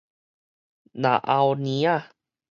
[0.03, 0.05] 嚨喉
[1.53, 2.09] 奶仔